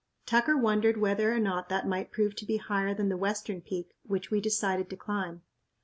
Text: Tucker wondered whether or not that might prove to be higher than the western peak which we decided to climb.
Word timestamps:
Tucker 0.25 0.57
wondered 0.57 0.97
whether 0.97 1.31
or 1.31 1.39
not 1.39 1.69
that 1.69 1.85
might 1.87 2.09
prove 2.11 2.35
to 2.37 2.45
be 2.47 2.57
higher 2.57 2.91
than 2.91 3.09
the 3.09 3.17
western 3.17 3.61
peak 3.61 3.95
which 4.01 4.31
we 4.31 4.41
decided 4.41 4.89
to 4.89 4.97
climb. 4.97 5.43